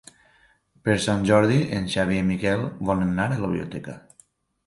[0.87, 3.99] Per Sant Jordi en Xavi i en Miquel volen anar a la biblioteca.